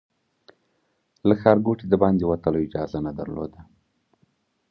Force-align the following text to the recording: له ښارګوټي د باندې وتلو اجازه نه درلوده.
له 1.27 1.33
ښارګوټي 1.41 1.85
د 1.89 1.93
باندې 2.03 2.23
وتلو 2.25 2.63
اجازه 2.65 2.99
نه 3.05 3.11
درلوده. 3.19 3.61